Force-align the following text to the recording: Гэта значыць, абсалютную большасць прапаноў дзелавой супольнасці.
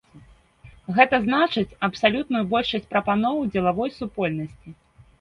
Гэта 0.99 1.19
значыць, 1.25 1.77
абсалютную 1.89 2.43
большасць 2.57 2.91
прапаноў 2.97 3.35
дзелавой 3.55 3.97
супольнасці. 4.03 4.79